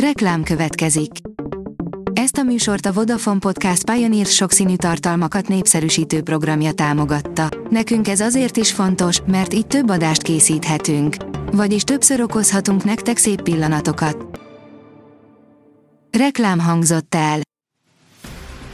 Reklám 0.00 0.42
következik. 0.42 1.10
Ezt 2.12 2.36
a 2.36 2.42
műsort 2.42 2.86
a 2.86 2.92
Vodafone 2.92 3.38
Podcast 3.38 3.90
Pioneer 3.90 4.26
sokszínű 4.26 4.76
tartalmakat 4.76 5.48
népszerűsítő 5.48 6.22
programja 6.22 6.72
támogatta. 6.72 7.48
Nekünk 7.70 8.08
ez 8.08 8.20
azért 8.20 8.56
is 8.56 8.72
fontos, 8.72 9.20
mert 9.26 9.54
így 9.54 9.66
több 9.66 9.90
adást 9.90 10.22
készíthetünk. 10.22 11.16
Vagyis 11.52 11.82
többször 11.82 12.20
okozhatunk 12.20 12.84
nektek 12.84 13.16
szép 13.16 13.42
pillanatokat. 13.42 14.40
Reklám 16.18 16.60
hangzott 16.60 17.14
el. 17.14 17.40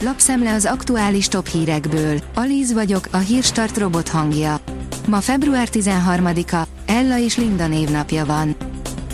Lapszemle 0.01 0.53
az 0.53 0.65
aktuális 0.65 1.27
top 1.27 1.47
hírekből. 1.47 2.19
Alíz 2.35 2.73
vagyok, 2.73 3.07
a 3.11 3.17
hírstart 3.17 3.77
robot 3.77 4.07
hangja. 4.07 4.59
Ma 5.07 5.21
február 5.21 5.67
13-a, 5.71 6.67
Ella 6.85 7.17
és 7.17 7.37
Linda 7.37 7.67
névnapja 7.67 8.25
van. 8.25 8.55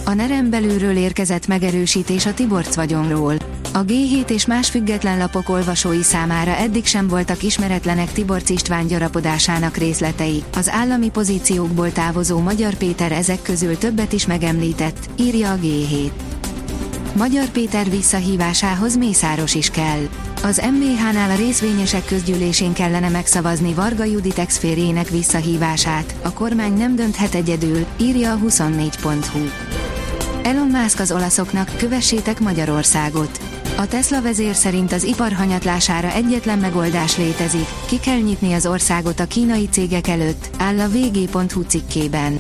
A 0.10 0.14
nerem 0.14 0.50
belülről 0.50 0.96
érkezett 0.96 1.48
megerősítés 1.48 2.26
a 2.26 2.34
Tiborc 2.34 2.76
vagyonról. 2.76 3.36
A 3.74 3.86
G7 3.86 4.30
és 4.30 4.46
más 4.46 4.70
független 4.70 5.18
lapok 5.18 5.50
olvasói 5.50 6.02
számára 6.02 6.56
eddig 6.56 6.86
sem 6.86 7.08
voltak 7.08 7.44
ismeretlenek 7.44 8.12
Tiborc 8.12 8.50
István 8.50 8.88
gyarapodásának 8.88 9.78
részletei. 9.78 10.44
Az 10.56 10.70
állami 10.70 11.10
pozíciókból 11.10 11.92
távozó 11.92 12.40
Magyar 12.40 12.74
Péter 12.74 13.12
ezek 13.12 13.42
közül 13.42 13.78
többet 13.78 14.14
is 14.14 14.26
megemlített, 14.26 15.10
írja 15.20 15.52
a 15.52 15.58
G7. 15.58 16.10
Magyar 17.16 17.46
Péter 17.46 17.90
visszahívásához 17.90 18.98
Mészáros 18.98 19.56
is 19.56 19.70
kell. 19.70 20.08
Az 20.44 20.62
MBH-nál 20.72 21.30
a 21.32 21.36
részvényesek 21.36 22.06
közgyűlésén 22.06 22.74
kellene 22.74 23.10
megszavazni 23.10 23.74
Varga 23.74 24.04
Judit 24.04 24.40
exférjének 24.40 25.10
visszahívását, 25.10 26.16
a 26.22 26.34
kormány 26.34 26.74
nem 26.74 26.96
dönthet 26.96 27.36
egyedül, 27.36 27.86
írja 27.98 28.34
a 28.34 28.38
24.hu. 28.38 29.40
Elon 30.44 30.68
Musk 30.68 31.00
az 31.00 31.12
olaszoknak, 31.12 31.72
kövessétek 31.78 32.40
Magyarországot. 32.40 33.40
A 33.78 33.88
Tesla 33.88 34.22
vezér 34.22 34.56
szerint 34.56 34.92
az 34.92 35.04
ipar 35.04 35.32
hanyatlására 35.32 36.12
egyetlen 36.12 36.60
megoldás 36.60 37.18
létezik, 37.18 37.68
ki 37.86 38.00
kell 38.00 38.20
nyitni 38.20 38.54
az 38.54 38.66
országot 38.66 39.20
a 39.20 39.26
kínai 39.26 39.68
cégek 39.72 40.08
előtt, 40.08 40.50
áll 40.58 40.80
a 40.80 40.88
vg.hu 40.88 41.62
cikkében. 41.62 42.40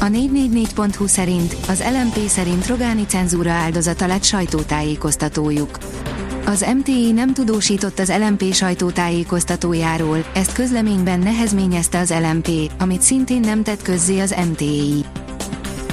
A 0.00 0.04
444.hu 0.04 1.06
szerint, 1.06 1.56
az 1.68 1.82
LMP 1.92 2.28
szerint 2.28 2.66
Rogáni 2.66 3.04
cenzúra 3.06 3.50
áldozata 3.50 4.06
lett 4.06 4.24
sajtótájékoztatójuk. 4.24 5.78
Az 6.46 6.66
MTI 6.76 7.12
nem 7.12 7.32
tudósított 7.32 7.98
az 7.98 8.12
LMP 8.18 8.52
sajtótájékoztatójáról, 8.52 10.24
ezt 10.34 10.52
közleményben 10.52 11.18
nehezményezte 11.18 11.98
az 11.98 12.14
LMP, 12.22 12.48
amit 12.78 13.02
szintén 13.02 13.40
nem 13.40 13.62
tett 13.62 13.82
közzé 13.82 14.18
az 14.18 14.34
MTI. 14.50 15.04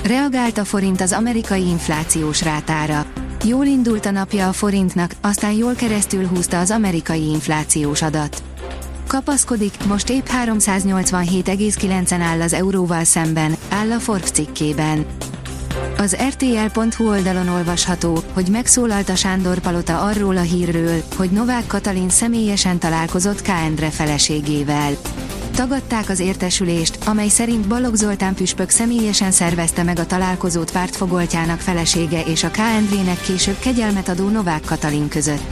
Reagált 0.03 0.57
a 0.57 0.65
forint 0.65 1.01
az 1.01 1.11
amerikai 1.11 1.67
inflációs 1.67 2.43
rátára. 2.43 3.05
Jól 3.45 3.65
indult 3.65 4.05
a 4.05 4.11
napja 4.11 4.47
a 4.47 4.53
forintnak, 4.53 5.11
aztán 5.21 5.51
jól 5.51 5.73
keresztül 5.73 6.27
húzta 6.27 6.59
az 6.59 6.71
amerikai 6.71 7.29
inflációs 7.29 8.01
adat. 8.01 8.43
Kapaszkodik, 9.07 9.85
most 9.87 10.09
épp 10.09 10.25
387,9-en 10.45 12.21
áll 12.21 12.41
az 12.41 12.53
euróval 12.53 13.03
szemben, 13.03 13.55
áll 13.69 13.91
a 13.91 13.99
Forbes 13.99 14.29
cikkében. 14.29 15.05
Az 15.97 16.17
RTL.hu 16.29 17.09
oldalon 17.09 17.47
olvasható, 17.47 18.19
hogy 18.33 18.47
megszólalt 18.47 19.09
a 19.09 19.15
Sándor 19.15 19.59
Palota 19.59 20.01
arról 20.01 20.37
a 20.37 20.41
hírről, 20.41 21.03
hogy 21.15 21.29
Novák 21.29 21.67
Katalin 21.67 22.09
személyesen 22.09 22.77
találkozott 22.79 23.41
K. 23.41 23.51
Feleségével. 23.89 24.91
Tagadták 25.55 26.09
az 26.09 26.19
értesülést, 26.19 26.97
amely 27.05 27.27
szerint 27.27 27.67
Balogh 27.67 27.95
Zoltán 27.95 28.35
püspök 28.35 28.69
személyesen 28.69 29.31
szervezte 29.31 29.83
meg 29.83 29.99
a 29.99 30.05
találkozót 30.05 30.71
pártfogoltjának 30.71 31.59
felesége 31.59 32.21
és 32.21 32.43
a 32.43 32.51
K. 32.51 32.57
Endrének 32.57 33.21
később 33.21 33.59
kegyelmet 33.59 34.09
adó 34.09 34.29
Novák 34.29 34.61
Katalin 34.65 35.07
között. 35.07 35.43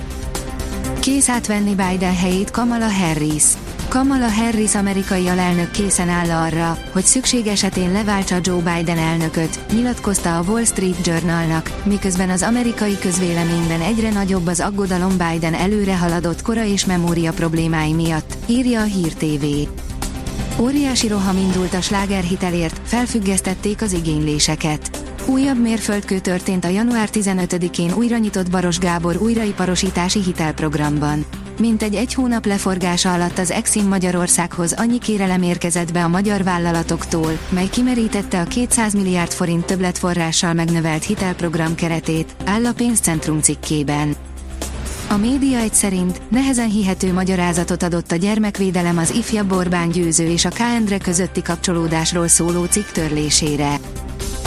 Kész 1.00 1.30
átvenni 1.30 1.76
Biden 1.76 2.16
helyét 2.16 2.52
Kamala 2.52 2.92
Harris. 2.92 3.44
Kamala 3.88 4.30
Harris 4.30 4.76
amerikai 4.76 5.28
alelnök 5.28 5.72
készen 5.72 6.10
áll 6.10 6.30
arra, 6.30 6.78
hogy 6.92 7.04
szükség 7.04 7.48
esetén 7.48 7.92
leváltsa 7.92 8.38
Joe 8.42 8.61
Biden 8.61 8.98
elnököt, 8.98 9.60
nyilatkozta 9.73 10.38
a 10.38 10.44
Wall 10.48 10.64
Street 10.64 11.08
Journalnak, 11.08 11.72
miközben 11.84 12.30
az 12.30 12.42
amerikai 12.42 12.98
közvéleményben 13.00 13.82
egyre 13.82 14.11
nagyobb 14.11 14.48
az 14.48 14.60
aggodalom 14.60 15.14
Biden 15.17 15.54
előre 15.54 15.98
haladott 15.98 16.42
kora 16.42 16.64
és 16.64 16.86
memória 16.86 17.32
problémái 17.32 17.94
miatt, 17.94 18.38
írja 18.48 18.82
a 18.82 18.84
Hír 18.84 19.14
TV. 19.14 19.45
Óriási 20.61 21.08
roham 21.08 21.38
indult 21.38 21.73
a 21.73 21.82
slágerhitelért, 21.82 22.82
felfüggesztették 22.83 23.82
az 23.82 23.94
igényléseket. 23.94 25.14
Újabb 25.26 25.61
mérföldkő 25.61 26.20
történt 26.20 26.66
a 26.66 26.67
január 26.67 27.10
15-én 27.11 27.94
újra 27.94 28.17
nyitott 28.17 28.49
Baros 28.49 28.77
Gábor 28.77 29.17
újraiparosítási 29.17 30.22
hitelprogramban. 30.22 31.26
Mintegy 31.60 31.95
egy 31.95 32.14
hónap 32.14 32.45
leforgása 32.45 33.14
alatt 33.14 33.38
az 33.38 33.52
Exim 33.52 33.88
Magyarországhoz 33.88 34.73
annyi 34.73 34.98
kérelem 34.98 35.42
érkezett 35.42 35.94
be 35.94 36.04
a 36.04 36.08
magyar 36.08 36.44
vállalatoktól, 36.44 37.38
mely 37.49 37.67
kimerítette 37.67 38.39
a 38.39 38.43
200 38.43 38.93
milliárd 38.93 39.32
forint 39.32 39.66
többletforrással 39.66 40.54
megnövelt 40.54 41.04
hitelprogram 41.04 41.76
keretét, 41.76 42.36
áll 42.45 42.66
a 42.66 42.73
pénzcentrum 42.73 43.42
cikkében. 43.42 44.16
A 45.11 45.17
média 45.17 45.58
egy 45.58 45.73
szerint 45.73 46.22
nehezen 46.30 46.70
hihető 46.70 47.14
magyarázatot 47.14 47.83
adott 47.83 48.11
a 48.11 48.16
gyermekvédelem 48.16 48.98
az 48.98 49.10
ifjabb 49.10 49.52
Orbán 49.52 49.89
győző 49.89 50.30
és 50.30 50.45
a 50.45 50.49
K. 50.49 51.02
közötti 51.04 51.42
kapcsolódásról 51.42 52.27
szóló 52.27 52.66
cikk 52.66 52.86
törlésére. 52.86 53.80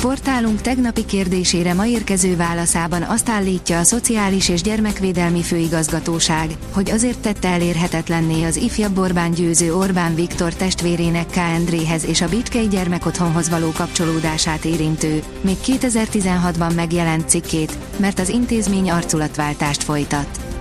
Portálunk 0.00 0.60
tegnapi 0.60 1.04
kérdésére 1.04 1.75
ma 1.75 1.86
érkező 1.86 2.36
válaszában 2.36 3.02
azt 3.02 3.28
állítja 3.28 3.78
a 3.78 3.82
Szociális 3.82 4.48
és 4.48 4.62
Gyermekvédelmi 4.62 5.42
Főigazgatóság, 5.42 6.56
hogy 6.72 6.91
azért 6.91 7.19
tette 7.19 7.48
elérhetetlenné 7.48 8.44
az 8.44 8.56
ifjabb 8.56 8.98
Orbán 8.98 9.31
győző 9.31 9.75
Orbán 9.75 10.14
Viktor 10.14 10.54
testvérének 10.54 11.26
K. 11.26 11.36
Endréhez 11.36 12.04
és 12.04 12.20
a 12.20 12.28
Bicskei 12.28 12.69
gyermekotthonhoz 12.69 13.48
való 13.48 13.70
kapcsolódását 13.70 14.64
érintő, 14.64 15.22
még 15.41 15.56
2016-ban 15.66 16.75
megjelent 16.75 17.28
cikkét, 17.28 17.78
mert 17.96 18.19
az 18.19 18.28
intézmény 18.28 18.91
arculatváltást 18.91 19.82
folytat. 19.82 20.53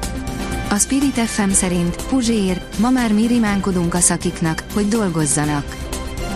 A 0.73 0.78
Spirit 0.79 1.19
FM 1.19 1.50
szerint 1.50 1.95
Puzsér, 1.95 2.61
ma 2.78 2.89
már 2.89 3.13
mi 3.13 3.28
rimánkodunk 3.28 3.94
a 3.94 4.00
szakiknak, 4.00 4.63
hogy 4.73 4.88
dolgozzanak. 4.88 5.75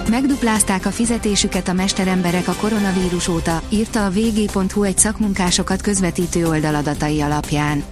Megduplázták 0.09 0.85
a 0.85 0.89
fizetésüket 0.89 1.67
a 1.67 1.73
mesteremberek 1.73 2.47
a 2.47 2.53
koronavírus 2.53 3.27
óta, 3.27 3.61
írta 3.69 4.05
a 4.05 4.09
vg.hu 4.09 4.83
egy 4.83 4.97
szakmunkásokat 4.97 5.81
közvetítő 5.81 6.47
oldaladatai 6.47 7.21
alapján. 7.21 7.83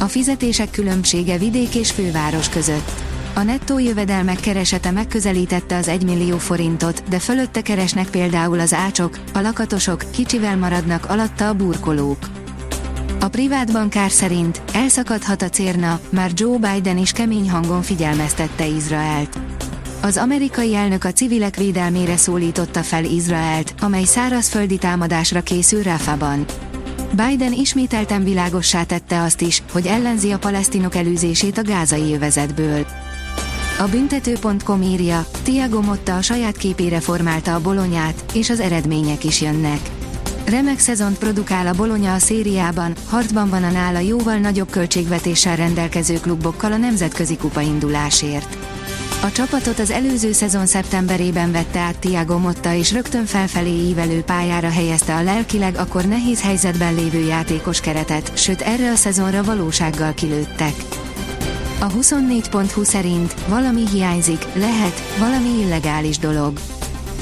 A 0.00 0.04
fizetések 0.04 0.70
különbsége 0.70 1.38
vidék 1.38 1.74
és 1.74 1.90
főváros 1.90 2.48
között. 2.48 2.90
A 3.34 3.42
nettó 3.42 3.78
jövedelmek 3.78 4.40
keresete 4.40 4.90
megközelítette 4.90 5.76
az 5.76 5.88
1 5.88 6.04
millió 6.04 6.38
forintot, 6.38 7.02
de 7.08 7.18
fölötte 7.18 7.60
keresnek 7.62 8.08
például 8.10 8.60
az 8.60 8.74
ácsok, 8.74 9.18
a 9.34 9.40
lakatosok, 9.40 10.04
kicsivel 10.10 10.56
maradnak 10.56 11.10
alatta 11.10 11.48
a 11.48 11.54
burkolók. 11.54 12.18
A 13.20 13.28
privát 13.28 13.72
bankár 13.72 14.10
szerint 14.10 14.62
elszakadhat 14.72 15.42
a 15.42 15.48
cérna, 15.48 16.00
már 16.10 16.30
Joe 16.34 16.58
Biden 16.58 16.98
is 16.98 17.12
kemény 17.12 17.50
hangon 17.50 17.82
figyelmeztette 17.82 18.66
Izraelt. 18.66 19.38
Az 20.02 20.16
amerikai 20.16 20.74
elnök 20.74 21.04
a 21.04 21.12
civilek 21.12 21.56
védelmére 21.56 22.16
szólította 22.16 22.82
fel 22.82 23.04
Izraelt, 23.04 23.74
amely 23.80 24.04
szárazföldi 24.04 24.78
támadásra 24.78 25.42
készül 25.42 25.82
Rafaban. 25.82 26.44
Biden 27.10 27.52
ismételten 27.52 28.24
világossá 28.24 28.82
tette 28.82 29.22
azt 29.22 29.40
is, 29.40 29.62
hogy 29.72 29.86
ellenzi 29.86 30.30
a 30.30 30.38
palesztinok 30.38 30.94
elűzését 30.94 31.58
a 31.58 31.62
gázai 31.62 32.14
övezetből. 32.14 32.86
A 33.78 33.84
büntető.com 33.90 34.82
írja, 34.82 35.26
Tiago 35.42 35.80
Motta 35.80 36.16
a 36.16 36.22
saját 36.22 36.56
képére 36.56 37.00
formálta 37.00 37.54
a 37.54 37.60
bolonyát, 37.60 38.24
és 38.34 38.50
az 38.50 38.60
eredmények 38.60 39.24
is 39.24 39.40
jönnek. 39.40 39.80
Remek 40.48 40.78
szezont 40.78 41.18
produkál 41.18 41.66
a 41.66 41.72
Bolonya 41.72 42.14
a 42.14 42.18
szériában, 42.18 42.94
harcban 43.08 43.48
van 43.48 43.62
a 43.62 43.70
nála 43.70 43.98
jóval 43.98 44.36
nagyobb 44.36 44.70
költségvetéssel 44.70 45.56
rendelkező 45.56 46.14
klubokkal 46.20 46.72
a 46.72 46.76
nemzetközi 46.76 47.36
kupa 47.36 47.60
indulásért. 47.60 48.58
A 49.22 49.32
csapatot 49.32 49.78
az 49.78 49.90
előző 49.90 50.32
szezon 50.32 50.66
szeptemberében 50.66 51.52
vette 51.52 51.78
át 51.78 51.98
Tiago 51.98 52.38
Motta 52.38 52.74
és 52.74 52.92
rögtön 52.92 53.24
felfelé 53.24 53.88
ívelő 53.88 54.22
pályára 54.22 54.70
helyezte 54.70 55.14
a 55.14 55.22
lelkileg 55.22 55.76
akkor 55.76 56.04
nehéz 56.04 56.42
helyzetben 56.42 56.94
lévő 56.94 57.20
játékos 57.20 57.80
keretet, 57.80 58.36
sőt 58.36 58.60
erre 58.60 58.90
a 58.90 58.96
szezonra 58.96 59.42
valósággal 59.42 60.14
kilőttek. 60.14 60.74
A 61.80 61.86
24.20 61.86 62.84
szerint 62.84 63.34
valami 63.48 63.88
hiányzik, 63.92 64.46
lehet, 64.54 65.02
valami 65.18 65.60
illegális 65.60 66.18
dolog. 66.18 66.60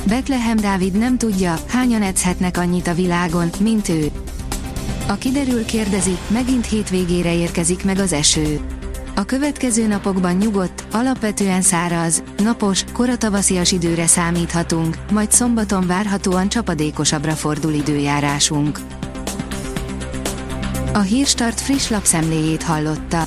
Betlehem 0.08 0.56
Dávid 0.56 0.92
nem 0.92 1.18
tudja, 1.18 1.54
hányan 1.68 2.02
edzhetnek 2.02 2.58
annyit 2.58 2.86
a 2.86 2.94
világon, 2.94 3.50
mint 3.60 3.88
ő. 3.88 4.10
A 5.08 5.14
kiderül 5.14 5.64
kérdezi, 5.64 6.16
megint 6.28 6.66
hétvégére 6.66 7.34
érkezik 7.34 7.84
meg 7.84 7.98
az 7.98 8.12
eső. 8.12 8.60
A 9.14 9.24
következő 9.24 9.86
napokban 9.86 10.36
nyugodt, 10.36 10.84
alapvetően 10.92 11.62
száraz, 11.62 12.22
napos, 12.36 12.84
koratavaszias 12.92 13.72
időre 13.72 14.06
számíthatunk, 14.06 14.96
majd 15.12 15.32
szombaton 15.32 15.86
várhatóan 15.86 16.48
csapadékosabbra 16.48 17.32
fordul 17.32 17.72
időjárásunk. 17.72 18.80
A 20.92 21.00
Hírstart 21.00 21.60
friss 21.60 21.88
lapszemléjét 21.88 22.62
hallotta. 22.62 23.26